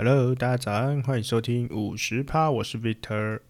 [0.00, 3.40] Hello，大家早安，欢迎收听五十趴，我是 Vitor。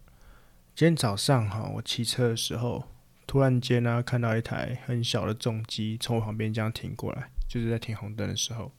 [0.74, 2.84] 今天早上哈，我骑车的时候，
[3.26, 8.72] 突然间呢，看到一台很小的重机从我旁边这样停过来，就是在停红灯的时候。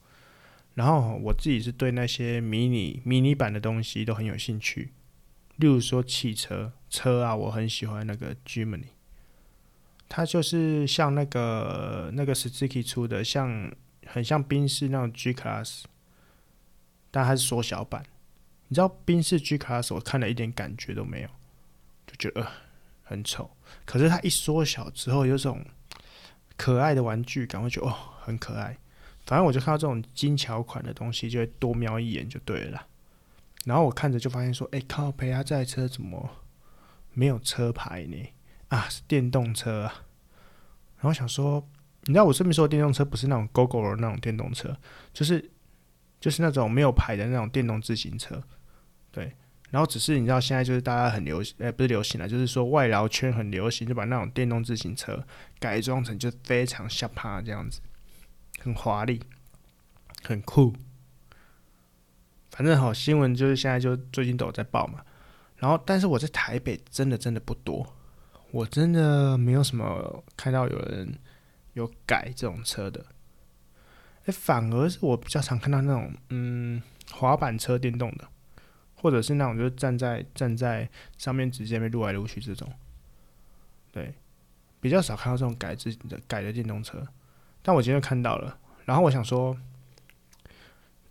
[0.74, 4.90] 然后我自己是对那些迷你、迷你版的东西都很有兴趣，
[5.54, 8.86] 例如说汽车车啊，我很喜欢那个 Jimny，
[10.08, 13.72] 它就是像那个那个 Suzuki 出的，像
[14.06, 15.84] 很像宾士那种 G Class，
[17.10, 18.04] 但它是缩小版。
[18.68, 21.28] 你知道宾士 G Class，我看了一点感觉都没有。
[22.06, 22.46] 就觉得
[23.02, 23.48] 很丑，
[23.84, 25.64] 可是它一缩小之后，有种
[26.56, 28.76] 可爱的玩具感，会觉得哦很可爱。
[29.26, 32.86] 反正我就看到这种精巧款的东西，就会多瞄一眼就对了。
[33.64, 36.28] 然后我看着就发现说，哎靠，北亚这台车怎么
[37.12, 38.16] 没有车牌呢？
[38.68, 40.06] 啊，是电动车啊。
[40.96, 41.64] 然后想说，
[42.06, 44.76] 你知道我这边说的电动车不是那种 Gogoro 那种电动车，
[45.12, 45.50] 就是
[46.20, 48.42] 就是那种没有牌的那种电动自行车，
[49.10, 49.32] 对。
[49.70, 55.24] 然后只是你知道现在就是大家很流行，哎，不是流行了，就是说外劳圈很流行，就把那种电动自行车
[55.60, 57.80] 改装成就非常吓趴这样子，
[58.58, 59.22] 很华丽，
[60.24, 60.74] 很酷。
[62.50, 65.04] 反正好新闻就是现在就最近都有在报嘛。
[65.56, 67.94] 然后但是我在台北真的真的不多，
[68.50, 71.16] 我真的没有什么看到有人
[71.74, 73.06] 有改这种车的。
[74.30, 78.28] 反而是我比较常看到那种嗯滑板车电动的。
[79.02, 80.86] 或者是那种就是站在站在
[81.16, 82.70] 上面直接被撸来撸去这种，
[83.90, 84.12] 对，
[84.78, 87.08] 比较少看到这种改自己的改的电动车，
[87.62, 89.56] 但我今天看到了，然后我想说，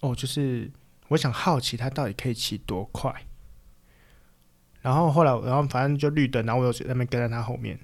[0.01, 0.69] 哦，就是
[1.07, 3.11] 我想好奇它到底可以骑多快，
[4.81, 7.79] 然后后来然后反正就绿灯，然后我又在那边跟在他后面，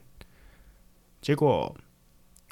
[1.19, 1.75] 结果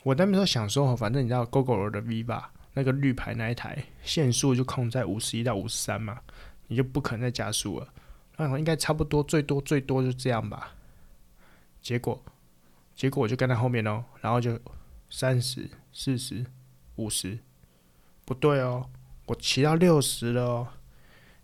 [0.02, 6.22] 我那边时想说，反正你知道 GoGo 的 V 吧那个绿牌那一台限速就控在五十一到五十三嘛。
[6.68, 7.94] 你就不可能再加速了，
[8.38, 10.76] 那应该差不多，最多最多就这样吧。
[11.82, 12.24] 结果，
[12.96, 14.60] 结果我就跟在后面哦，然后就
[15.10, 16.46] 三十、四十、
[16.96, 17.38] 五十，
[18.26, 18.90] 不对哦，
[19.26, 20.68] 我骑到六十了哦。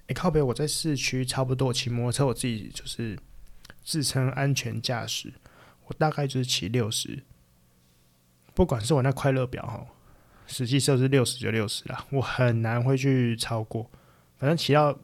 [0.07, 3.19] 哎，靠北，我在市区差不多，骑摩托车，我自己就是
[3.84, 5.34] 自称安全驾驶，
[5.88, 7.23] 我大概就是骑六十。
[8.56, 9.85] 不管是我那快乐表哈，
[10.49, 13.89] 实际设置六十就六十了，我很难会去超过。
[14.37, 14.97] 反正骑到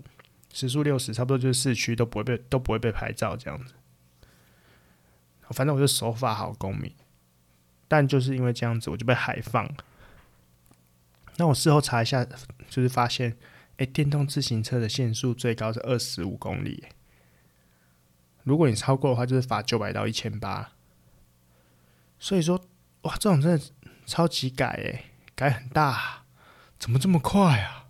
[0.52, 3.74] 时速六十，差不多就是市区都不会被都不会被拍照这样子。
[5.52, 6.92] 反正我就守法好公民，
[7.88, 9.70] 但就是因为这样子，我就被海放。
[11.38, 12.26] 那我事后查一下，
[12.68, 13.38] 就是发现，
[13.78, 16.86] 哎、电动自行车的限速最高是二十五公里。
[18.44, 20.72] 如果你超过的话，就是罚九百到一千八。
[22.18, 22.60] 所以说，
[23.02, 23.64] 哇，这种真的
[24.06, 25.04] 超级改哎，
[25.36, 26.24] 改很大，
[26.80, 27.88] 怎么这么快啊？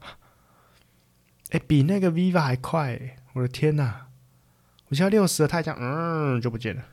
[1.51, 4.07] 哎、比那个 Viva 还快、我的天哪，
[4.87, 6.83] 我现在六十了，它这样嗯就不见了。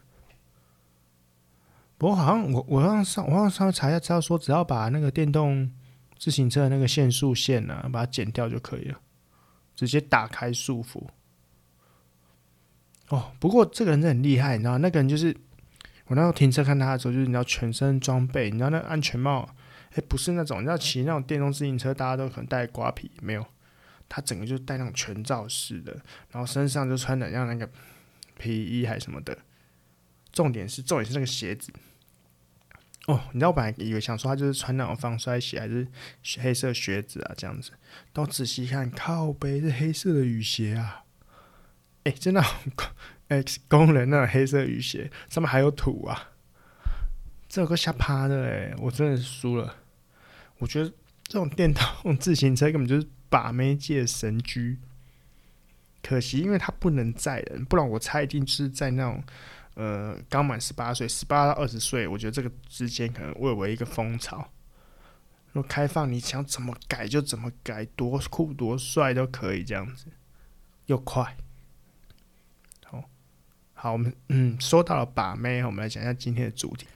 [1.96, 5.70] 不过好像我我上上我刚上面查一下，只要说只要把那个电动
[6.18, 8.98] 自行车的那个限速线啊，把它剪掉就可以了，
[9.74, 11.06] 直接打开束缚。
[13.08, 15.36] 哦，不过这个人真的很厉害，你知道那个人就是
[16.06, 19.48] 我那时候停车看他的时候，就是你知道全身装备，你知道那安全帽，
[19.94, 23.46] 哎、不是那种你知道骑那种电动自行车，大家都可能戴瓜皮，没有。
[24.08, 25.92] 他整个就是戴那种全罩式的，
[26.30, 27.70] 然后身上就穿的像那个
[28.38, 29.36] 皮衣还什么的。
[30.32, 31.72] 重点是重点是那个鞋子。
[33.06, 35.88] 哦，你知道我本来以为想说他就是穿那种防摔鞋还是
[36.38, 37.72] 黑色靴子啊这样子，
[38.12, 41.04] 但仔细看，靠背是黑色的雨鞋啊！
[42.04, 42.44] 哎、真的
[43.28, 46.32] ，X 工人那种黑色雨鞋上面还有土啊！
[47.48, 49.76] 这有个下趴的哎，我真的输了。
[50.62, 50.88] 我觉得
[51.24, 51.82] 这种电动
[52.16, 53.06] 自行车根本就是。
[53.32, 54.78] 把妹界神驹，
[56.02, 59.24] 可惜因为它不能载人，不然我猜一定是在那种
[59.72, 64.50] 呃刚满十八岁，十八到二十岁，我觉得这个之间可能蔚为一个风潮。
[65.52, 70.08] 若开放，你想怎么改就怎么改，多酷多帅都可以这样子，
[70.84, 71.34] 又快。
[72.84, 73.08] 好，
[73.72, 76.86] 好，我们嗯说到了把妹，我们来讲一下今天的主题：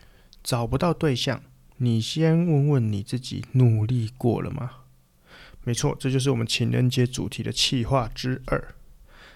[0.42, 1.42] 找不到对象，
[1.78, 4.70] 你先问问你自己，努力过了吗？
[5.62, 8.75] 没错，这就是我们情人节主题的气话之二，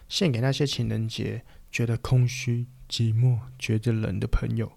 [0.09, 4.73] 献给那些情人节觉得空虚、寂寞、觉得冷的朋友。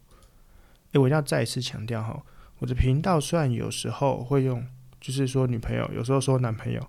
[0.92, 2.26] 诶，我一定要再一次强调哈，
[2.60, 4.66] 我的频道虽然有时候会用，
[5.00, 6.86] 就是说女朋友，有时候说男朋友，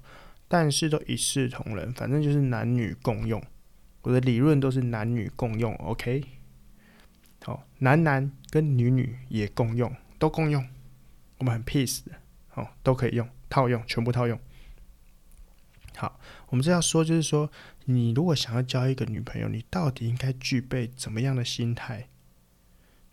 [0.49, 3.43] 但是都一视同仁，反正就是男女共用。
[4.03, 6.25] 我的理论都是男女共用，OK？
[7.43, 10.66] 好，男男跟女女也共用，都共用，
[11.38, 12.12] 我们很 peace 的，
[12.55, 14.38] 哦，都可以用，套用，全部套用。
[15.96, 16.19] 好，
[16.49, 17.50] 我们这要说就是说，
[17.84, 22.08] 你如果想要交一个女朋友，你到底应该具备怎么样的心态？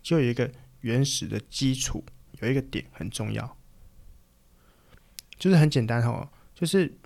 [0.02, 0.50] 就有一个
[0.80, 2.04] 原始的基础，
[2.40, 3.56] 有一个点很重要，
[5.38, 6.98] 就是很简单哦，就是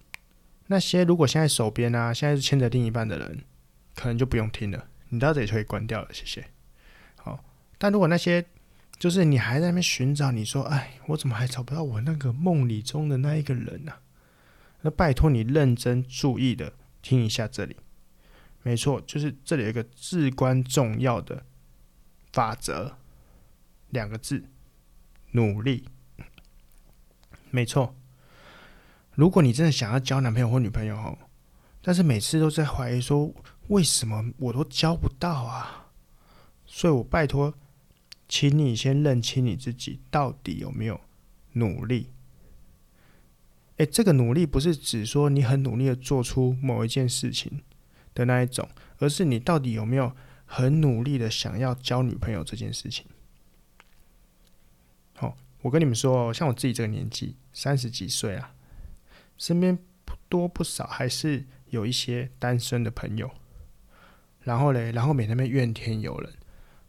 [0.69, 3.45] 那些如果现在手边啊，现在是牵着另一半的人，
[3.95, 6.49] 可能就不用听了，你到这里就可以关掉了，谢谢。
[7.17, 7.45] 好，
[7.77, 8.47] 但如果那些
[8.99, 13.93] 就是你还在那边寻找，你说，哎，我怎么还找不到我那个梦里中的那一个人呢？
[14.83, 16.73] 那拜托你认真注意的
[17.03, 17.77] 听一下这里，
[18.63, 21.45] 没错，就是这里有一个至关重要的
[22.33, 22.97] 法则，
[23.91, 24.45] 两个字：
[25.33, 25.89] 努力。
[27.51, 27.95] 没错，
[29.15, 31.19] 如果你真的想要交男朋友或女朋友哦，
[31.83, 33.33] 但是每次都在怀疑说，
[33.69, 35.87] 为什么我都交不到啊？
[36.65, 37.55] 所以我拜托，
[38.29, 41.01] 请你先认清你自己到底有没有
[41.53, 42.11] 努力。
[43.77, 47.63] 诶，这个努力不是指说你很努力的做出某一件事情
[48.15, 48.69] 的那一种，
[48.99, 53.05] 而是你到底有没有很努力的想要交女朋友这件事情。
[55.15, 58.55] 好、哦，我跟你们说，像我自己这个年纪，三十几岁啊，
[59.37, 63.31] 身边不多不少还是有一些单身的朋友。
[64.41, 66.33] 然后嘞，然后每天被怨天尤人，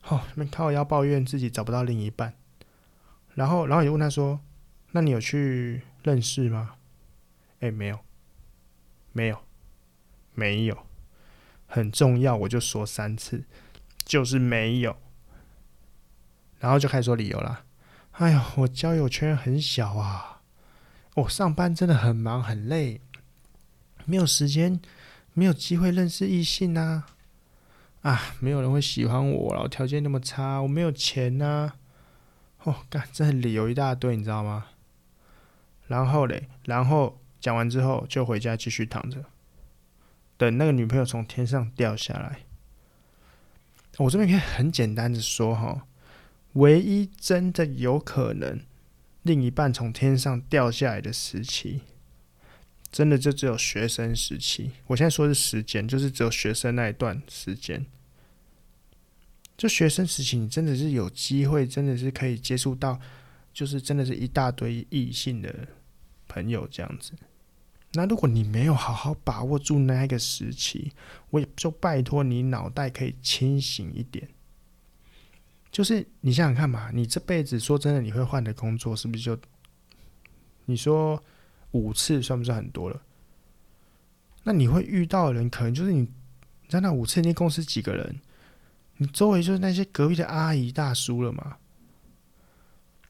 [0.09, 2.33] 哦，那边靠腰抱怨自己找不到另一半。
[3.35, 4.39] 然后，然后你问他说
[4.91, 6.75] ：“那你有去认识吗？”
[7.59, 7.99] 哎，没有，
[9.11, 9.39] 没有，
[10.33, 10.85] 没有，
[11.67, 13.43] 很重要，我就说三次，
[14.05, 14.95] 就是没有。
[16.59, 17.65] 然后就开始说理由了。
[18.13, 20.41] 哎呦，我交友圈很小啊，
[21.15, 23.01] 我上班真的很忙很累，
[24.05, 24.79] 没有时间，
[25.33, 27.07] 没有机会认识异性啊。
[28.09, 31.73] 啊，没有人会喜欢我，然后条件那么差，我没有钱呐。
[32.63, 34.67] 哦，干，这理由一大堆，你知道吗？
[35.87, 37.19] 然后嘞，然后。
[37.39, 39.23] 讲完之后就回家继续躺着，
[40.37, 42.39] 等那个女朋友从天上掉下来。
[43.99, 45.85] 我这边可以很简单的说哈，
[46.53, 48.59] 唯一真的有可能
[49.21, 51.81] 另一半从天上掉下来的时期，
[52.91, 54.71] 真的就只有学生时期。
[54.87, 57.85] 我现在说的是时间，就是只有学生那一段时间。
[59.57, 62.99] 就学生时期，你真的是有机会，真的是可以接触到，
[63.51, 65.67] 就是真的是一大堆异性的
[66.27, 67.13] 朋友这样子。
[67.93, 70.91] 那如果你没有好好把握住那一个时期，
[71.31, 74.29] 我也就拜托你脑袋可以清醒一点。
[75.71, 79.39] 就是你想想看嘛，你这辈子说真的，你会换的工作是不是就？
[80.65, 81.23] 你说
[81.71, 83.01] 五次算不算很多了？
[84.43, 86.09] 那你会遇到的人，可能就是你，你
[86.67, 88.19] 在那五次那公司几个人，
[88.97, 91.57] 你周围就是那些隔壁的阿姨大叔了嘛？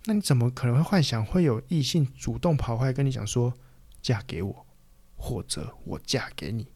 [0.06, 3.54] 那你怎么可能会幻想会有异性主动跑过来跟你讲说
[4.01, 4.66] 嫁给我？
[5.19, 6.68] 或者我嫁给你，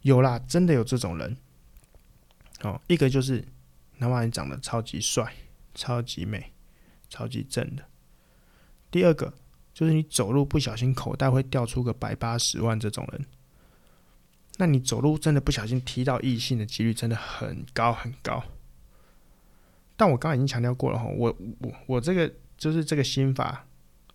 [0.00, 1.36] 有啦，真的有这种人。
[2.62, 3.46] 哦，一个就是，
[3.98, 5.34] 哪怕你长得超级帅、
[5.74, 6.54] 超级美、
[7.10, 7.82] 超级正的；
[8.90, 9.34] 第二个
[9.74, 13.26] 就是你走路不小心口袋会掉出个百八十万这种人。
[14.58, 18.44] 那你走路真的不小心踢到异性的几率真的很高很高。
[19.96, 23.66] 但我刚刚已经强调过了哈，我我我这个就是这个心法，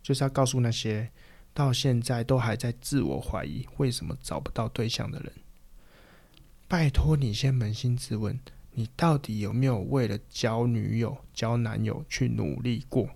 [0.02, 1.10] 就是要告诉那些。
[1.56, 5.32] 到现在都还在自我怀疑为什么找不到对象的人，
[6.68, 8.40] 拜托你先扪心自问，
[8.72, 13.08] 你到底有没有为了交女友、交男友去努力过？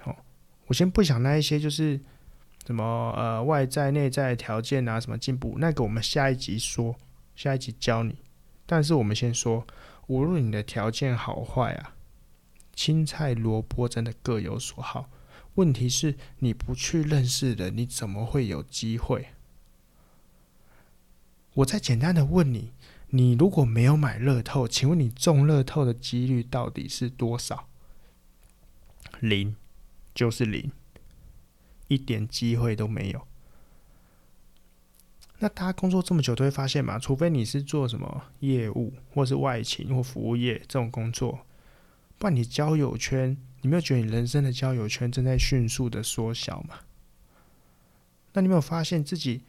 [0.00, 0.22] 好，
[0.66, 1.98] 我先不想那一些就是
[2.66, 6.96] 什么呃外在内在条件啊，什么进步，那个我们下一集说，
[7.34, 8.16] 下一集教你。
[8.66, 9.66] 但是我们先说，
[10.06, 11.94] 无论你的条件好坏啊，
[12.74, 15.10] 青菜萝卜真的各有所好。
[15.56, 19.28] 问题是你不去认识的，你怎么会有机会？
[21.54, 22.72] 我再简单的问你：
[23.10, 27.68] 你如果没有买乐透，请问你中乐透的几率到底是多少？
[29.20, 29.54] 零，
[30.14, 30.72] 就是零，
[31.92, 33.26] 一点机会都没有。
[35.38, 41.40] 那大家工作这么久都会发现嘛，除非你是做什么业务，或是外勤或服务业这种工作，
[42.18, 43.36] 不然你交友圈。
[43.64, 46.80] 你没有觉得你人生的交友圈正在迅速的缩小吗？
[48.32, 49.42] 那你没有发现自己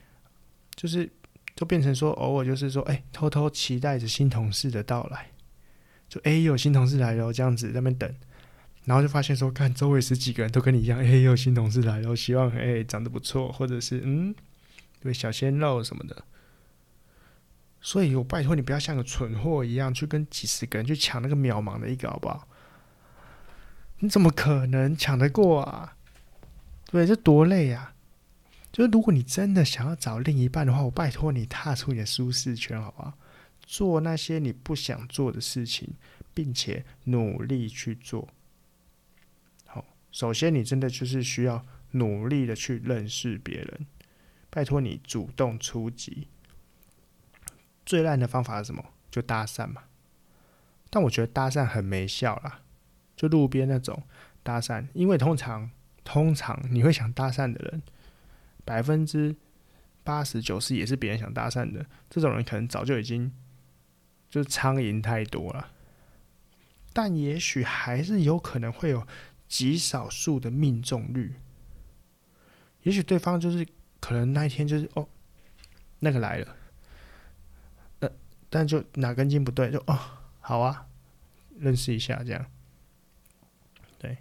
[0.76, 1.10] 就是
[1.56, 5.32] 就变成说偶尔就是说，哎、偷偷期待着新同事的到来，
[6.08, 8.16] 就哎、有新同事来了，这样子在那边等，
[8.86, 14.36] 然后就发现说，看周围十几个人都跟你一样，哎、欸，有新同事来了，希望哎、长得不错，或者是嗯，
[15.00, 16.24] 对小鲜肉什么的。
[17.82, 22.48] 所以我拜托你不要像个蠢货一样去跟几十个人去抢那个渺茫的一个，好不好？
[24.00, 25.96] 你怎么可能抢得过啊？
[26.86, 27.94] 对，这多累啊！
[28.72, 33.14] 就是如果你真的想要找另一半的话，我拜托你踏出你的舒适圈，好不好？
[33.62, 35.94] 做那些你不想做的事情，
[36.34, 38.28] 并且努力去做。
[40.14, 43.86] 首先你真的就是需要努力的去认识别人，
[44.50, 46.30] 拜托你主动出击。
[47.86, 48.86] 最烂的方法是什么？
[49.12, 49.84] 就搭讪嘛。
[50.90, 52.62] 但我觉得搭讪很没效啦，
[53.16, 54.04] 就路边那种
[54.44, 55.70] 搭讪，因为通常
[56.04, 57.82] 通常你会想搭讪的人。
[58.64, 59.36] 百分之
[60.04, 63.30] 八十九十也是别人想搭讪的，这种人可能早就已经
[64.30, 65.72] 就是苍蝇太多了，
[66.94, 69.06] 但也许还是有可能会有
[69.48, 71.36] 极少数的命中率。
[72.84, 73.68] 也许对方就是
[74.00, 75.08] 可能那一天就是哦，
[76.00, 76.56] 那个来了，
[78.00, 78.12] 呃，
[78.50, 80.00] 但就哪根筋不对，就哦，
[80.40, 80.88] 好啊，
[81.58, 82.46] 认识一下这样。
[83.98, 84.18] 对，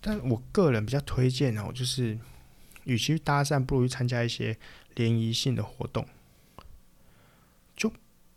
[0.00, 2.18] 但我个人比较推荐哦，就是。
[2.86, 4.56] 与其搭讪，不如去参加一些
[4.94, 6.06] 联谊性的活动。
[7.74, 7.92] 就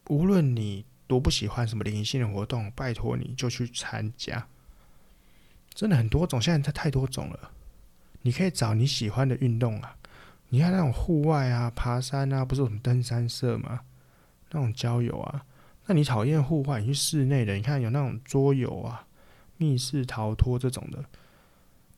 [0.07, 4.47] 无论你多不喜欢什么联谊性的活动，拜托你就去参加。
[5.73, 7.51] 真的很多种，现在它太多种了。
[8.21, 9.95] 你可以找你喜欢的运动啊，
[10.49, 13.81] 你看那种户外啊，爬山啊，不是有什么登山社吗？
[14.51, 15.45] 那种交友啊。
[15.85, 19.07] 那你讨厌户外，你去室内的，你看有那种桌游啊、
[19.57, 21.03] 密室逃脱这种的。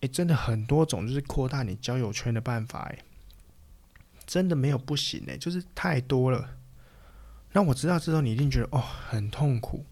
[0.02, 3.00] 诶，真的很多种，就是扩大你交友圈的办法，诶，
[4.26, 6.52] 真的没有不行，诶，就是太多了。
[7.54, 9.86] 那我知道这时候你一定觉得哦很痛苦，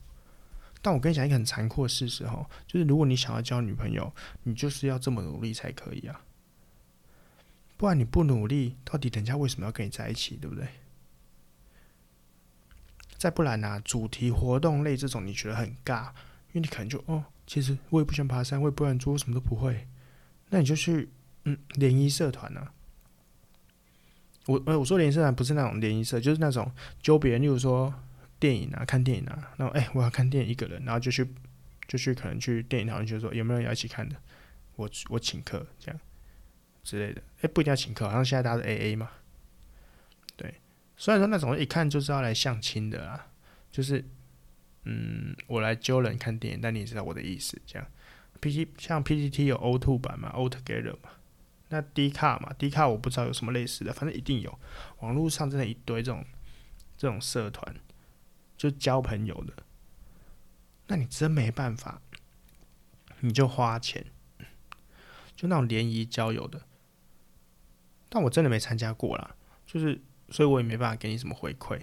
[0.81, 6.21] 但我跟你讲一个很残酷的事实哦，就是如果你想要交女朋友，你就是要这么努力才可以啊，
[7.75, 10.67] 不然你不努力，到底人家为什么要跟你在一起，对不对？
[13.17, 16.07] 再不然呢，啊，主题活动类这种你觉得很尬，
[16.53, 19.85] 因为你可能就哦，其实我也不喜欢爬山，我也不喜欢做，什么都不会。
[20.49, 21.09] 那你就去
[21.43, 22.71] 嗯联谊社团啊。
[24.45, 26.71] 我呃我说联谊社团不是那种联谊社，就是那种
[27.01, 27.93] 揪别人，例如说
[28.39, 31.27] 电影啊，看电影啊，然后哎我要看电影一个人，然后就去
[31.87, 34.15] 就去可能去电影堂，就说有没有人要一起看的，
[34.75, 35.99] 我我请客这样
[36.83, 39.09] 之类的，哎不一定要请客，好像现在大家都 A A 嘛。
[40.35, 40.55] 对，
[40.95, 43.27] 虽然说那种一看就知道来相亲的啊，
[43.71, 44.03] 就是
[44.85, 47.87] 嗯我来揪人看电影，但你也知道我的意思这样。
[48.41, 51.09] P T 像 P T T 有 O two 版嘛，O Together 嘛，
[51.67, 54.57] 那 D 卡嘛，D 卡我不知道有什么类似的，反正一定有。
[54.99, 56.23] 网络上真的一堆这种
[56.95, 57.75] 这种社团，
[58.59, 59.53] 就交朋友的。
[60.87, 62.01] 那你真没办法，
[63.21, 64.05] 你就花钱，
[65.33, 66.61] 就那种联谊交友的。
[68.09, 69.35] 但我真的没参加过啦，
[69.65, 71.79] 就是所以我也没办法给你什么回馈。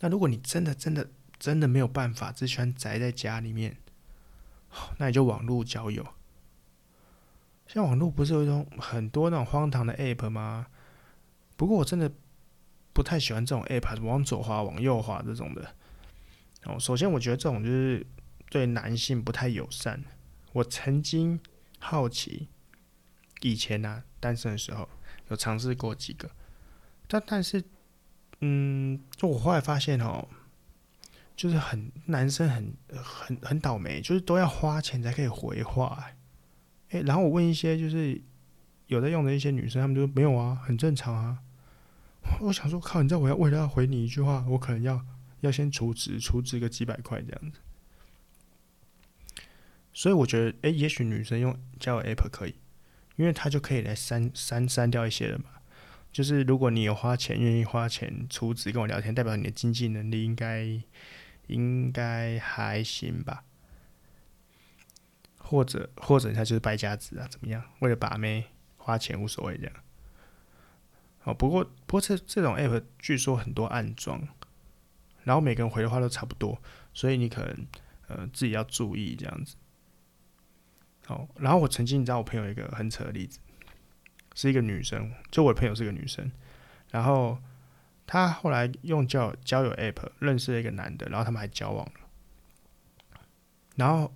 [0.00, 3.76] 那如果你真的真的真的没有办法，只喜欢宅在家里面。
[4.96, 6.06] 那你就网络交友，
[7.66, 10.68] 像网络不是有一种很多那种荒唐的 app 吗？
[11.56, 12.12] 不过我真的
[12.96, 15.74] 不太喜欢这种 app，往左滑、往右滑这种的。
[16.64, 18.06] 哦，首先我觉得这种就是
[18.48, 20.02] 对男性不太友善。
[20.54, 21.38] 我曾经
[21.78, 22.48] 好奇，
[23.42, 24.88] 以前呢、啊、单身的时候
[25.28, 26.30] 有尝试过几个，
[27.06, 27.62] 但但是，
[28.40, 30.26] 嗯，就我后来发现哦。
[31.36, 36.02] 就是很男生很很很倒霉，就是都要花钱才可以回话，
[36.88, 38.18] 欸，诶，然后我问一些就是
[38.86, 41.38] 有在用的一些女生，她们就说没有啊，很正常啊。
[42.40, 45.04] 我想说，靠，你知道我要为了要回你一句话，我可能要
[45.40, 47.58] 要先储值，储值个几百块这样子。
[49.92, 52.54] 所以我觉得，诶，也许女生用交友 app 可以，
[53.16, 55.50] 因为她就可以来删删删掉一些人嘛。
[56.12, 60.80] 就是如果你有花钱，愿意花钱储值跟我聊天，代表你的经济能力应该。
[61.48, 63.44] 应该还行吧，
[65.38, 67.62] 或者或者他就是败家子啊，怎么样？
[67.78, 69.72] 为了把妹花钱无所谓这样。
[71.26, 74.26] 哦，不过不过这这种 app 据说很多暗装，
[75.24, 76.58] 然后每个人回的话都差不多，
[76.94, 77.66] 所以你可能
[78.08, 79.56] 呃自己要注意这样子。
[81.08, 83.40] 哦，然后我曾经你知道我朋友一个很扯的例子，
[84.34, 86.30] 是一个女生，就我的朋友是个女生，
[86.90, 87.38] 然后。
[88.08, 93.18] 她后来用交交友 app 认识了一个男的，然后他们还交往了。
[93.74, 94.14] 然后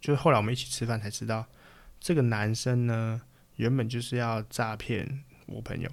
[0.00, 1.46] 就是后来我们一起吃饭才知道，
[2.00, 3.20] 这个男生呢
[3.56, 5.90] 原本就是要诈骗我朋友，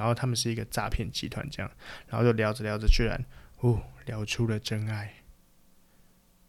[0.00, 1.70] 然后他们是一个诈骗集团这样，
[2.08, 3.22] 然后就聊着聊着，居然
[3.58, 5.16] 哦聊出了真爱。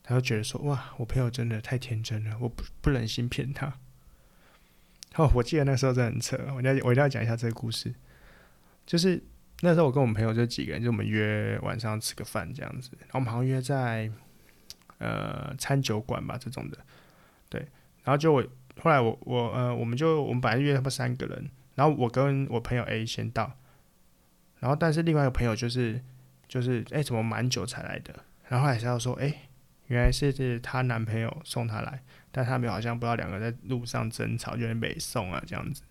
[0.02, 3.78] 他就觉得说哇，我朋友真的太天真了，我不不忍心骗他。
[5.16, 7.94] 哦，我记得那时候真的很扯，我要我一定要讲一下这个故事，
[8.86, 9.22] 就是。
[9.64, 14.10] 那时候我跟我们朋友就几个人，就我们约晚上吃个饭这样子，然后我们好像约在
[14.98, 16.80] 呃餐酒馆吧这种的，
[17.48, 17.62] 对，
[18.04, 18.44] 然后就我
[18.82, 21.48] 后来我我呃，我们就我们本来约他们三个人，
[21.82, 23.58] 然后我跟我朋友 A 先到，
[24.60, 26.00] 然后但是另外一个朋友就是
[26.48, 28.14] 就是哎、怎么蛮久才来的？
[28.50, 29.50] 然后后来才说，哎、
[29.88, 35.82] 原来是是她男朋友送她来，但他们好像不知道两个在路上争吵，就没送啊这样子。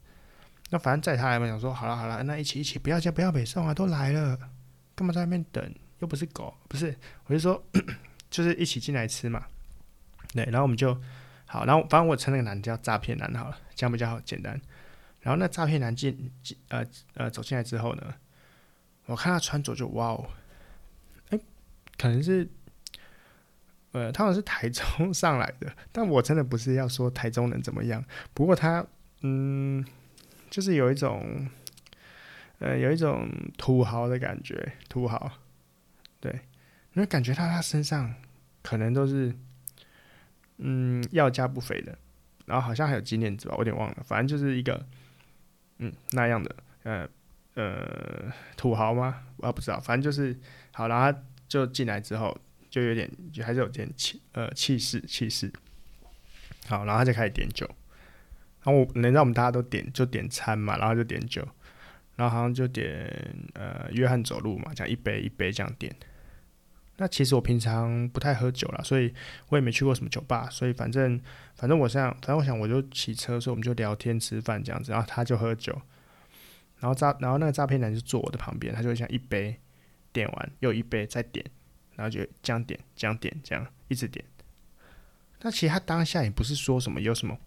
[0.71, 4.39] 那反正在他来嘛，想说好了好了，那一起一起，不要叫不要北送啊，都来了，
[4.95, 5.75] 干嘛在外面等？
[5.99, 6.95] 又不是狗，不是，
[7.25, 7.61] 我就说
[8.31, 9.45] 就是一起进来吃嘛。
[10.33, 10.97] 对，然后我们就。
[11.53, 14.57] 好，然后反正我称那个男的叫诈骗男好了，这样比较好简单。
[15.21, 16.85] 然后那诈骗男进进呃
[17.15, 18.15] 呃走进来之后呢，
[19.07, 20.31] 我看他穿着就哇哦，
[21.31, 21.39] 哎，
[21.99, 22.49] 可能是
[23.93, 28.05] 呃他好像是台中上来的，但我真的不是要说台中人怎么样。
[28.35, 28.87] 不过他
[29.23, 29.85] 嗯，
[30.49, 31.49] 就是有一种
[32.59, 35.31] 呃有一种土豪的感觉，土豪，
[36.21, 36.33] 对，
[36.95, 38.15] 因为感觉他他身上
[38.63, 39.35] 可能都是。
[40.63, 41.97] 嗯，要价不菲的，
[42.45, 44.87] 然后好像还有金链子吧，我有点忘了，反正就是一个
[45.83, 47.09] 嗯那样的，呃
[47.55, 49.23] 呃土豪吗？
[49.39, 50.39] 我也不知道，反正就是
[50.73, 55.51] 好，然后他就进来之后就有点，就还是有点气呃气势气势。
[56.69, 57.67] 好，然后他就开始点酒，
[58.63, 61.47] 然后我能让我们大家都点就点餐嘛，然后就点酒，
[62.17, 65.95] 然后好像就点呃约翰走路嘛，这样一杯一杯这样点。
[67.03, 69.11] 那其实我平常不太喝酒啦，所以
[69.49, 71.19] 我也没去过什么酒吧，所以反正
[71.55, 75.73] 反正我这样，反正我想我就骑车，所以我们就聊天吃饭这样子，然后他就喝酒，
[76.79, 79.59] 然后诈然后那个诈骗男就坐我的旁边，他就会像一杯
[80.13, 81.43] 点完又一杯再点，
[81.97, 84.23] 然后就这样点这样点这样一直点。
[85.41, 87.39] 那其实他当下也不是说什么有什么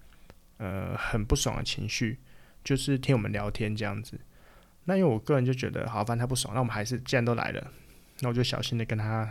[0.57, 2.17] 呃很不爽的情绪，
[2.63, 4.19] 就是听我们聊天这样子。
[4.85, 7.71] 那因为我个人就觉得，好，反正他不爽，那我们还是既然都来了。
[8.19, 9.29] 那我就小心的跟他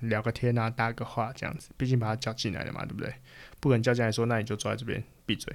[0.00, 3.14] 聊个天啊，搭个话这样子，毕竟把他叫进来了嘛，对不对？
[3.60, 5.54] 不可能叫进来说，那你就坐在这边闭嘴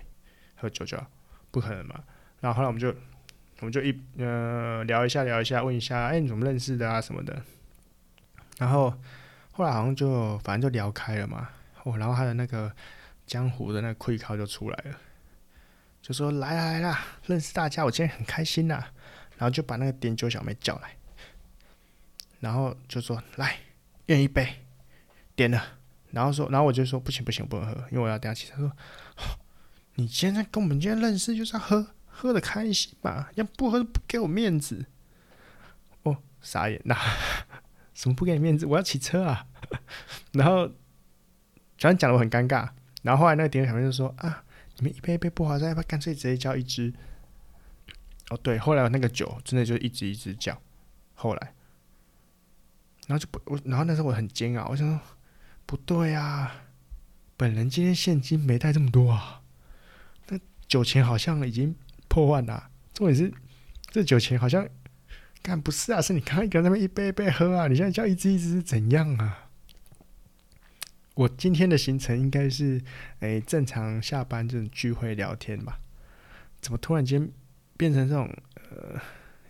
[0.55, 1.05] 喝酒就好，
[1.51, 2.03] 不可能嘛。
[2.39, 2.89] 然后后来我们就
[3.59, 7.39] 我们就一呃聊一下聊一下，问一下，哎、你怎么认识的啊什么的。
[8.57, 8.91] 然后
[9.51, 11.49] 后来好像就反正就聊开了嘛。
[11.83, 12.71] 哦，然后他的那个
[13.27, 14.97] 江湖的那个气口就出来了，
[16.01, 18.83] 就说来啦来啦，认识大家，我今天很开心呐。
[19.37, 20.95] 然后就把那个点酒小妹叫来。
[22.41, 23.57] 然后就说来，
[24.07, 24.65] 愿一杯，
[25.35, 25.77] 点了。
[26.09, 28.51] 然后说，然后我就说不行不行，不能喝，因为我要等下起。
[28.51, 28.69] 他说，
[29.95, 34.87] 你现在跟我们今天认识就是要喝，喝的开心嘛，要不喝不给我面子。
[36.03, 36.97] 哦，傻眼呐，
[37.95, 38.65] 什么不给你面子？
[38.65, 39.47] 我要骑车啊。
[40.33, 40.67] 然后，
[41.77, 42.71] 反正讲的我很尴尬。
[43.03, 44.43] 然后后来那个点酒小妹就说啊，
[44.75, 46.93] 你们一杯一杯不划算，要不要干脆直接叫一支？
[48.29, 50.61] 哦，对，后来那个酒真的就一支一支叫。
[51.13, 51.53] 后来。
[53.11, 54.97] 然后就不我，然后那时候我很煎熬，我想说
[55.65, 56.63] 不对啊，
[57.35, 59.41] 本人今天现金没带这么多啊，
[60.29, 61.75] 那酒钱好像已经
[62.07, 62.69] 破万了。
[62.93, 63.33] 重点是
[63.89, 64.65] 这酒钱好像，
[65.41, 69.49] 干不是啊，是你刚刚一个人那边一杯一杯喝啊，你现在叫一支一支是怎样啊？
[71.15, 72.81] 我今天的行程应该是
[73.19, 75.81] 诶正常下班这种聚会聊天吧，
[76.61, 77.29] 怎么突然间
[77.75, 79.01] 变成这种呃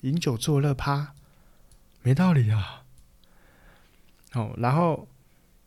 [0.02, 1.13] 饮酒作乐趴？
[2.02, 2.81] 没道理啊！
[4.34, 5.08] 哦，然后，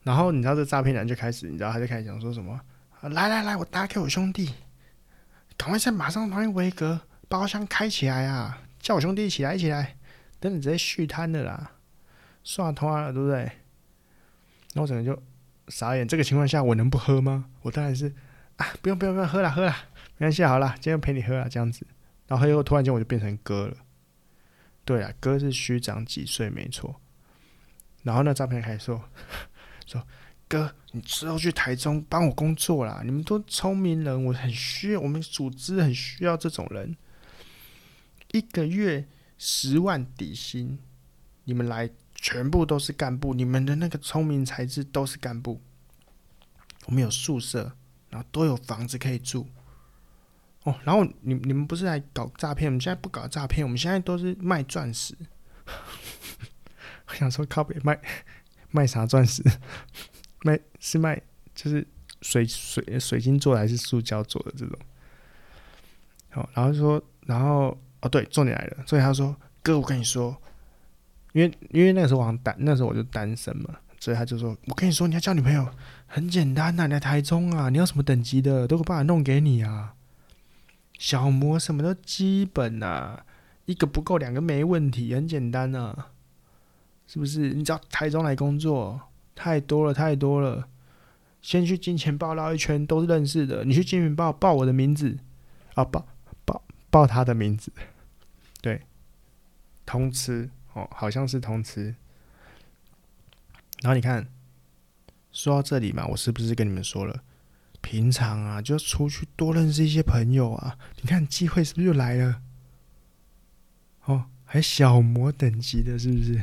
[0.03, 2.61] 然后你知道这诈骗男就开始，你知道他就开始讲说什么？
[3.03, 4.55] 来来来，我打给我兄弟，
[5.57, 8.63] 赶快先马上帮你维格包厢开起来啊！
[8.81, 9.97] 叫我兄弟一起来一起来，
[10.41, 11.73] 等你直接续摊的啦，
[12.43, 13.51] 算通了对不对？
[14.73, 15.23] 那我整个就
[15.69, 17.47] 傻眼，这个情况下我能不喝吗？
[17.61, 18.15] 我当然是
[18.57, 19.75] 啊，不用不用不用，喝了喝了，
[20.17, 21.87] 没关系，好了，今天陪你喝了这样子。
[22.27, 23.77] 然后又突然间我就变成哥了，
[24.87, 26.99] 对啊，哥是虚长几岁没错。
[28.05, 29.03] 然后那诈骗开始说
[29.85, 30.07] ：“说
[30.47, 33.01] 哥，你之后去台中帮我工作啦！
[33.05, 36.97] 你们都聪明人，我很需要，我们组织很需要这种人。
[38.33, 40.79] 一个月十万底薪，
[41.45, 45.61] 你们来全部都是干部，你们的那个聪明才智都是干部。
[46.85, 47.73] 我们有宿舍，
[48.11, 49.49] 然后都有房子可以住。
[50.65, 52.69] 哦，然后你你们不是来搞诈骗？
[52.69, 55.17] 我们现在不搞诈骗，我们现在都是卖钻石。”
[57.07, 57.99] 我想说，靠北卖
[58.71, 59.43] 卖啥钻石？
[60.43, 61.21] 卖是卖
[61.55, 61.87] 就是
[62.21, 64.79] 水水水晶做的还是塑胶做的这种？
[66.31, 68.85] 好，然后就说，然后哦对，重点来了。
[68.87, 70.37] 所以他说：“哥，我跟你说，
[71.33, 75.69] 因为因为那个时候我单那时候我就单身嘛，所以他就说：我跟你说，你要交女朋友
[76.07, 79.95] 很简单呐、你来台中啊，你要什么等级的都有办法弄给你啊，
[80.99, 83.25] 小模什么都基本啊，
[83.67, 86.09] 一个不够两个没问题，很简单啊。”
[87.07, 87.55] 是不是？
[87.55, 89.01] 你找台中来工作
[89.35, 90.69] 太多了，太多了。
[91.43, 93.65] 先去金钱豹绕一圈，都是认识的。
[93.65, 95.19] 你去金钱豹报我的名字
[95.75, 96.07] 啊，报
[96.47, 97.71] 报报他的名字，
[98.63, 98.81] 对，
[99.85, 101.95] 通吃哦，好像是通吃。
[103.83, 104.27] 然后你看，
[105.33, 107.23] 说到这里嘛，我是不是跟你们说了，
[107.83, 110.79] 平常啊就出去多认识一些朋友啊？
[111.03, 112.41] 你看机会是不是就来了？
[114.07, 116.41] 哦，还小魔等级的，是不是？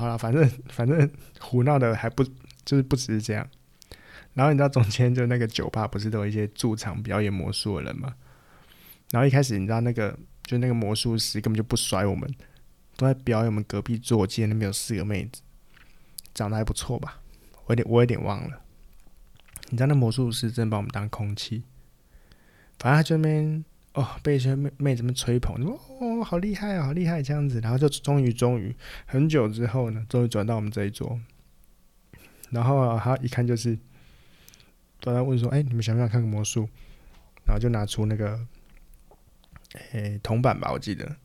[0.00, 2.24] 好了，反正反正胡闹的还不
[2.64, 3.46] 就是不只是这样。
[4.32, 8.14] 然后你知道中间就那个酒吧不是都有一些驻场表演魔术的人吗？
[9.10, 12.34] 然后一开始你知道那个就那个魔术师根本就不甩我们，
[12.96, 15.42] 都在表演我们隔壁桌，我记得那边有四个妹子，
[16.32, 17.20] 长得还不错吧？
[17.66, 18.62] 我有点我有点忘了。
[19.68, 21.64] 你知道那魔术师真的把我们当空气，
[22.78, 23.62] 反正他这边。
[23.94, 28.74] 哦，被一些妹妹子们吹捧，说哦，好厉害啊，好厉害这样子，然后就终于终于
[29.04, 31.20] 很久之后呢，终于转到我们这一桌，
[32.50, 33.76] 然后啊，他一看就是，
[35.00, 36.68] 突然问说，哎，你们想不想看个魔术？
[37.44, 38.46] 然后就拿出那个，
[39.90, 41.16] 诶，铜板吧，我记得，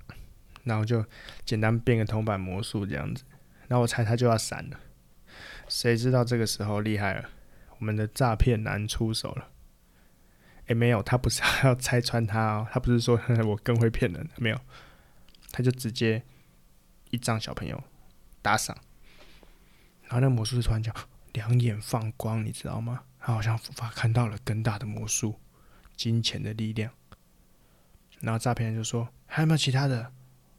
[0.64, 1.06] 然后就
[1.46, 3.24] 简单变个铜板魔术这样子，
[3.68, 4.80] 然后我猜他就要闪了，
[5.68, 7.30] 谁知道这个时候厉害了，
[7.78, 9.50] 我们的诈骗男出手了。
[10.68, 14.60] 也、没有，他不是 要拆穿他哦，他不是说 我更会骗人，没有，
[15.52, 16.24] 他就直接
[17.12, 17.84] 一张小朋友
[18.42, 18.76] 打赏，
[20.04, 20.94] 然后那魔术师突然讲
[21.34, 23.04] 两眼放光，你知道吗？
[23.20, 25.40] 他好像发看到了更大的魔术，
[25.96, 26.92] 金钱的力量。
[28.22, 30.12] 然后诈骗人就说还有没有其他的？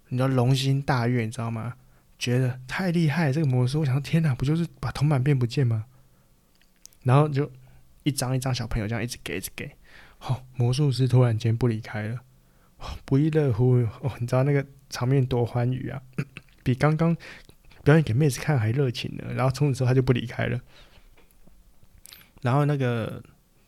[0.09, 1.77] 你知道龙心大悦，你知道吗？
[2.19, 5.87] 觉得太厉害，这个魔术，我想说天哪，不就是把铜板变不见吗？
[7.03, 7.51] 然后就
[8.03, 9.76] 一张一张小朋友这样一直给，一直给。
[10.20, 12.20] 哦，魔术师突然间不离开了，
[12.79, 14.12] 哦、不亦乐乎哦！
[14.18, 16.02] 你知道那个场面多欢愉啊，
[16.64, 17.16] 比刚刚
[17.85, 19.24] 表演给妹子看还热情呢。
[19.35, 20.61] 然后从此之后他就不离开了。
[22.42, 23.22] 然后那个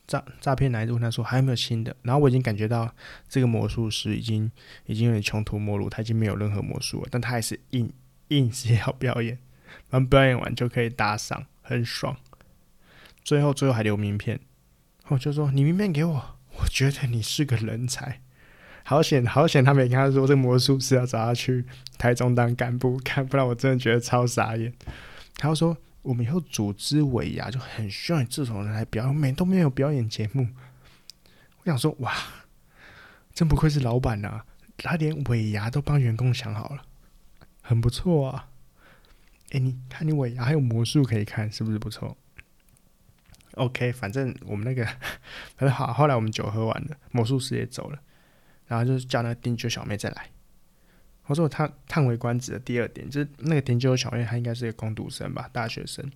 [0.07, 1.95] 诈诈骗男就问他说还有没有新的？
[2.01, 2.93] 然后我已经感觉到
[3.27, 4.51] 这个魔术师已经
[4.85, 7.91] 已经有点穷途末路，他已经没有任何魔术了，但他还是硬
[8.29, 9.37] 硬是要表演，
[9.89, 12.17] 然后表演完就可以打赏，很爽。
[13.23, 14.39] 最后最后还留名片，
[15.07, 16.38] 我、哦、就说你名片给我。
[16.61, 18.21] 我觉得你是个人才，
[18.83, 19.63] 好险好险！
[19.63, 21.65] 他没跟他说这魔术师要找他去
[21.97, 24.73] 台中当干部，看不然我真的觉得超傻眼。
[25.35, 30.47] 他说我们以后组织尾牙就很需要你这种人来表演，每都没有表演节目。
[31.59, 32.13] 我想说哇，
[33.33, 34.41] 真不愧是老板呐，
[34.77, 36.83] 他连尾牙都帮员工想好了，
[37.61, 38.49] 很不错啊。
[39.51, 42.17] 哎，你看你尾牙还有魔术可以看，是不是不错
[43.59, 44.87] ？OK，反正我们那个
[45.55, 45.93] 很好。
[45.93, 47.99] 后来我们酒喝完了，魔术师也走了，
[48.65, 50.29] 然后就叫那个顶酒小妹再来。
[51.25, 56.11] 我说我叹叹为观止的第二点，就是那个顶酒小妹她应该是一个工读生吧，大学生。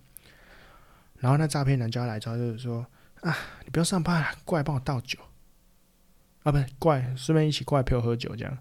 [1.18, 2.84] 然后那诈骗男叫她来之后就是说
[3.20, 5.18] 啊，你不要上班了，过来帮我倒酒。
[6.42, 8.58] 啊，不是过来，顺便一起过来陪我喝酒这样。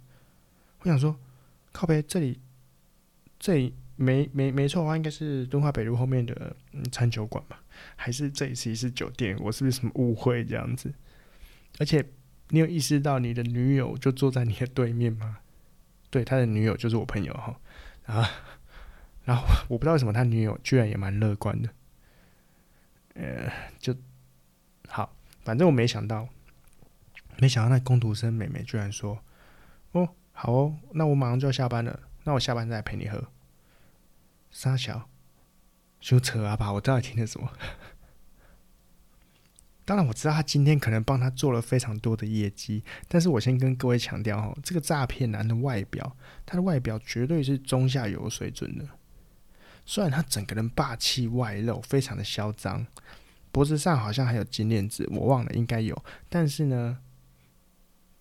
[0.80, 1.18] 我想说，
[1.72, 2.40] 靠北这里，
[3.40, 3.76] 这里。
[3.96, 6.56] 没没没错的话，应该是敦化北路后面的
[6.92, 7.62] 餐酒馆吧？
[7.96, 9.38] 还是这一次是酒店？
[9.40, 10.94] 我是不是什么误会这样子？
[11.80, 12.04] 而且
[12.50, 15.38] 你有意识到你的女友就坐在你的对面吗？
[16.10, 17.60] 对，他的女友就是我朋友哈。
[18.06, 18.30] 啊，
[19.26, 21.70] 然后我不知道为什么他女友居然也蛮乐观的。
[23.16, 23.96] 呃，就
[24.88, 26.28] 好，反正我没想到，
[27.40, 29.20] 没想到那工读生妹妹居然说
[29.94, 33.24] ：“哦，好哦，那我马上就要下班了，那我下班再陪你喝。”
[34.54, 35.10] 三小，
[36.00, 36.72] 就扯啊吧！
[36.72, 37.52] 我到底听了什么？
[39.84, 48.88] 当然我知道他今天可能帮他做了非常多的业绩，但是我先跟各位强调哦，这个诈骗男的外表，他的外表绝对是中下游水准的。
[49.86, 52.86] 虽然他整个人霸气外露，非常的嚣张，
[53.52, 57.00] 脖子上好像还有金链子，我忘了应该有，但是呢，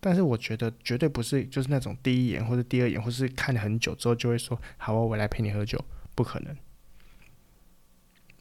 [0.00, 5.82] 但是我觉得绝对不是就是那种第一眼或者第二眼，或是看了很久之后就会说好，我来陪你喝酒。
[6.14, 6.56] 不可能，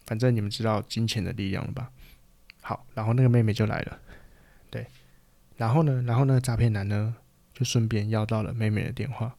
[0.06, 1.92] 反正你们知道金钱的力量了吧？
[2.62, 4.00] 好，然后那个妹妹就来了，
[4.70, 4.86] 对，
[5.58, 7.16] 然后呢，然后那个诈骗男呢，
[7.54, 9.36] 就顺便要到了妹妹的电话。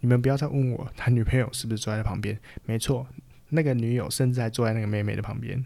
[0.00, 2.38] 你们不要再问我他女朋友是不是坐在旁边？
[2.64, 3.06] 没错，
[3.50, 5.64] 那个女友甚至还坐在那个妹妹的旁边。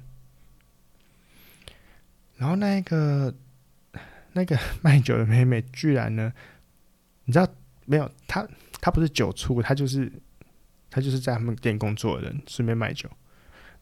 [2.36, 3.34] 然后那个
[4.34, 6.32] 那个 卖酒的妹妹居然呢，
[7.24, 7.48] 你知道
[7.86, 8.08] 没有？
[8.28, 8.46] 她
[8.80, 10.12] 她不是酒醋，她就是。
[10.96, 13.06] 他就是在他们店工作的人，顺便卖酒，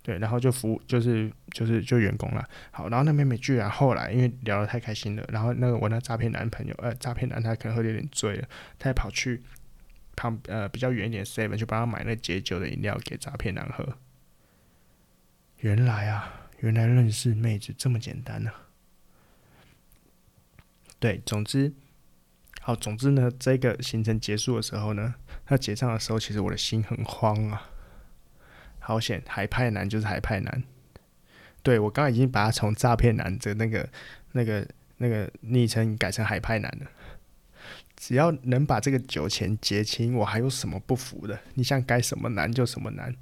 [0.03, 2.45] 对，然后就服务，就是就是就员工了。
[2.73, 8.49] 好，然后那妹妹居然后来因为聊得太开心了，然后那个我那诈骗男朋友，呃，诈骗男他可能喝得有点醉了，
[8.81, 9.41] 他还跑去
[10.17, 13.97] 旁呃比较远一点 seven 去帮他买那解酒的饮料给诈骗男喝。
[15.61, 18.67] 原来啊，原来认识妹子这么简单呢、啊。
[20.99, 21.73] 对，总之，
[22.67, 27.69] 好，总之呢，这个行程结束的时候呢，他结账的时候，其实我的心很慌啊。
[28.79, 30.65] 好险，海派男就是海派男。
[31.63, 33.87] 对，我刚刚已经把他从诈骗男的那个、
[34.33, 36.87] 那个、那个昵称改成海派男了。
[37.99, 41.39] 只要能把这个酒钱结清，我还有什么不服的？
[41.53, 43.15] 你想改什么难就什么难。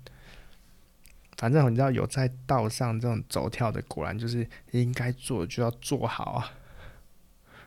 [1.36, 6.52] 反正你知道，有在道上这种走跳的，果然就是应该做就要做好啊。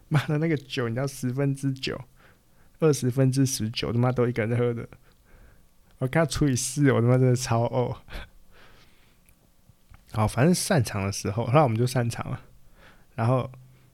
[0.08, 2.00] 妈的，那个酒你知道十分之九，
[2.80, 4.88] 二十分之十九，他妈都一个人喝的。
[5.98, 7.96] 我看他除以四，我他妈真的超呕。
[10.12, 12.42] 好，反正散场的时候，那我们就散场了。
[13.16, 13.50] 然后，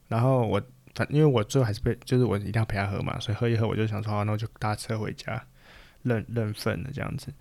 [0.08, 0.62] 然后我
[0.94, 5.44] 反因为我最后还是被，就是我一定要陪他喝嘛，所以喝一喝，我就想说，好，那我就搭车回家
[6.04, 7.34] 认认份的这样子。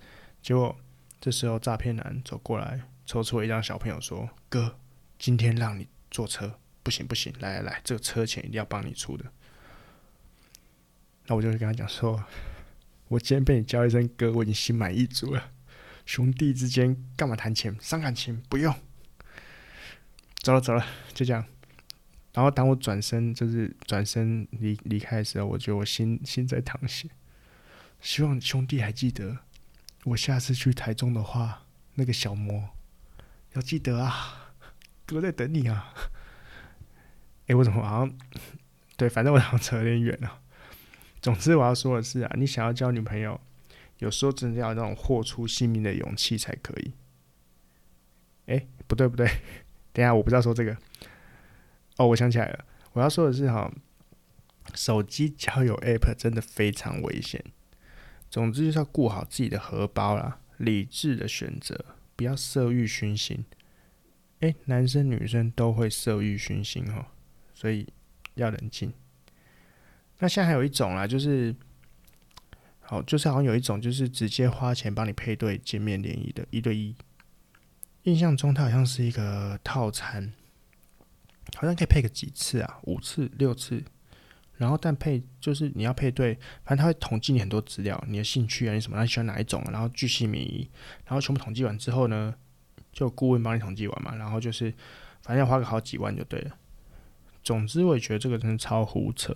[0.42, 0.74] 结果
[1.20, 4.78] 这时候诈骗男走过来，抽出了一张小朋友说：“哥，
[5.18, 6.58] 今天让你坐车。”
[6.90, 9.24] 不行不行，来来来，这个车钱一定要帮你出的。
[11.26, 12.24] 那我就跟他讲说，
[13.06, 15.52] 我今天被你叫一声哥，我已经心满意足了。
[16.04, 18.42] 兄弟之间干嘛谈钱伤感情？
[18.48, 18.74] 不用。
[20.38, 21.46] 走了走了，就这样。
[22.32, 27.08] 然后当我转身就是转身离离开的时候，我觉得我心心在淌血。
[28.00, 29.38] 希望兄弟还记得，
[30.02, 32.70] 我下次去台中的话，那个小魔
[33.52, 34.54] 要记得啊，
[35.06, 35.94] 哥在等你啊。
[37.50, 38.16] 哎、我怎么好像
[38.96, 39.08] 对？
[39.08, 40.40] 反正我好像扯有点远了。
[41.20, 43.40] 总之我要说的是啊，你想要交女朋友，
[43.98, 46.94] 有时候真的要那种豁出性命的勇气才可以。
[48.46, 49.28] 哎、不对不对，
[49.92, 50.76] 等下我不知道说这个。
[51.96, 53.68] 哦，我想起来了，我要说的是哈，
[54.74, 57.44] 手机交友 App 真的非常危险。
[58.30, 61.84] 总之就是要顾好自己的荷包啦，理智的选择，
[62.14, 63.44] 不要色欲熏心。
[64.38, 67.06] 哎、男生女生都会色欲熏心哦。
[67.60, 67.86] 所以
[68.36, 68.90] 要冷静。
[70.18, 71.54] 那现在还有一种啦，就是，
[72.80, 76.96] 好，就是好像有一种就是直接花钱帮你配对见面联谊的一对一。
[78.04, 80.32] 印象中它好像是一个套餐，
[81.56, 83.84] 好像可以配个几次啊，五次、六次。
[84.56, 90.66] 然后但配就是你要配对，反正他会统计你很多资料，你的兴趣啊，你什么，你喜欢哪一种，然后巨细靡遗。
[91.04, 92.34] 然后全部统计完之后呢，
[92.90, 94.70] 就顾问帮你统计完嘛，然后就是
[95.22, 96.56] 反正要花个好几万就对了。
[97.42, 99.34] 总之，我也觉得这个真的超胡扯，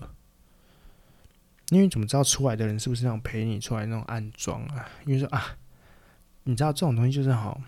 [1.70, 4.88] 因为怎么知道出来的人是不是那种陪你出来那种暗装啊？
[5.06, 5.56] 因为说啊，
[6.44, 7.60] 你知道这种东西就是好，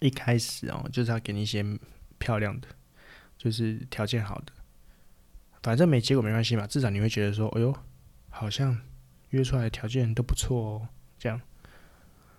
[0.00, 1.62] 一开始哦，就是要给你一些
[2.18, 2.68] 漂亮的，
[3.36, 4.52] 就是条件好的，
[5.62, 7.76] 反正没结果没关系嘛，至少你会觉得说，哎呦，
[8.30, 8.80] 好像
[9.30, 11.40] 约出来的条件都不错哦，这样，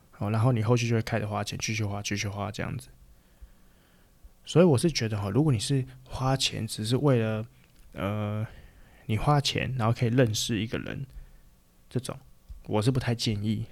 [0.09, 2.89] 好，然后你后续就会开始花钱，继续花，继续花这样子。
[4.45, 7.45] 所以我是觉得哈，如果你是花钱只是为了，
[7.93, 8.45] 呃，
[9.05, 11.05] 你花钱然后可以认识一个人，
[11.89, 12.17] 这种
[12.67, 13.65] 我是不太建议。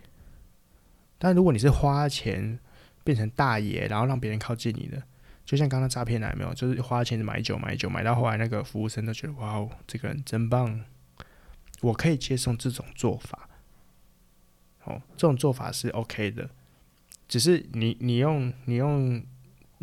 [1.18, 2.58] 但如果你是花钱
[3.04, 5.04] 变成大爷，然后让别人靠近你的，
[5.46, 10.86] 就像刚刚诈骗来没有，就是花钱买酒买酒买到后来那个服务生都觉得哇哦，这个人真棒，
[11.82, 13.50] 我可以接受这种做法。
[14.86, 16.50] 哦，这种做法是 OK 的，
[17.28, 19.22] 只是你你用你用。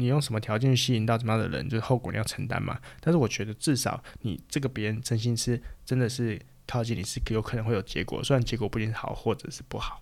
[0.01, 2.81] 你用什么条件去吸引到怎么样的人，就是后果你要承担嘛。
[3.01, 10.01] 但是我觉得至少你这个别人真心是真的是靠近你是有可能会有结果，虽然结果不一定好或者是不好。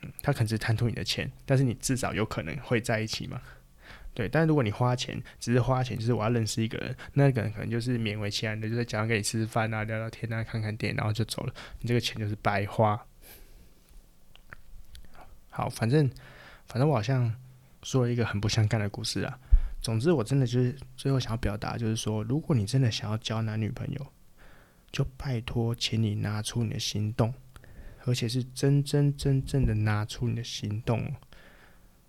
[0.00, 3.38] 嗯，他可能是贪图你的钱，但是你至少有可能会在一起嘛。
[4.14, 12.98] 对，但是如果你花钱只是花钱，就是我要认识一个人，那个人可能就是勉为其难的，就是讲跟你吃吃饭啊、聊聊天啊、看看电影，然后就走了，你这个钱就是白花。
[15.50, 16.10] 好，反正
[16.66, 17.34] 反正我好像。
[17.82, 19.38] 说了一个很不相干的故事啊。
[19.82, 24.06] 总之，我真的就是最后想要表达，就是说，如果你真的想要交男女朋友，
[24.92, 27.32] 就拜托，请你拿出你的行动，
[28.04, 31.10] 而且是真真正正的拿出你的行动。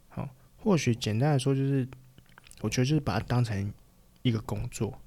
[0.09, 1.87] 好，或许简单来说，就是
[2.59, 3.73] 我觉得就是把它当成
[4.21, 4.99] 一个工作，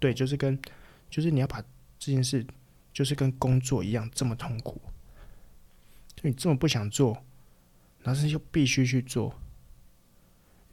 [0.00, 0.60] 对，就是跟
[1.08, 1.62] 就是你要把
[2.00, 2.44] 这件事
[2.92, 4.82] 就是跟工作一样这么痛苦，
[6.16, 7.22] 就你这么不想做，
[8.02, 9.32] 但是又必须去做。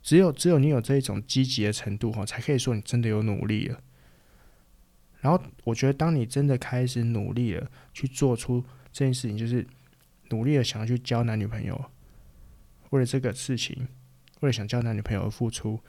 [0.05, 3.81] 只有只有你有这一种积极的程度哈，才可以说你真的有努力了。
[5.19, 8.63] 然后我觉得，当你真的开始努力了，去做出
[8.93, 9.65] 这件事情，就是
[10.29, 11.89] 努力的想要去交男女朋友，
[12.91, 13.87] 为了这个事情，
[14.41, 15.79] 为了想交男女朋友而付出，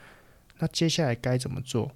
[0.57, 1.91] 那接下来该怎么做？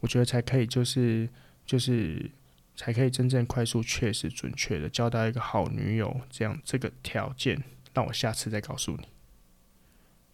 [0.00, 1.28] 我觉得才可以，就是
[1.66, 2.30] 就是
[2.76, 7.60] 才可以真正快速、确实、准确的交到一个好女友，这样这个条件，
[7.92, 9.08] 让我下次再告诉你。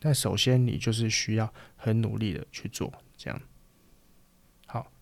[0.04, 3.40] 但首先你就是需要很努力的去做，这样。
[4.66, 4.92] 好，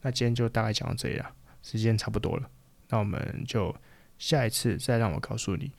[0.00, 2.50] 那今天就大概讲到这里了，时间差不多了，
[2.88, 3.76] 那我们就
[4.18, 5.70] 下一次再让我告诉你，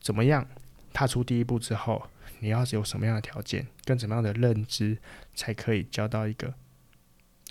[0.00, 0.44] 怎么样
[0.92, 4.98] 踏出第一步之后，你要是有什么样的条件，跟怎么样的认知，
[5.32, 6.52] 才可以交到一个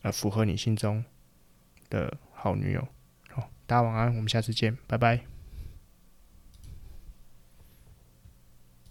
[0.01, 1.05] 呃符合你心中
[1.89, 2.85] 的好女友。
[3.29, 5.38] 好，大家晚安，我们下次见，拜拜。